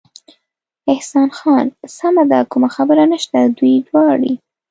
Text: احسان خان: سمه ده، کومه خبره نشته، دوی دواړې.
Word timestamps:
احسان 0.93 1.29
خان: 1.37 1.65
سمه 1.97 2.23
ده، 2.31 2.39
کومه 2.51 2.69
خبره 2.75 3.03
نشته، 3.13 3.39
دوی 3.57 3.75
دواړې. 3.87 4.33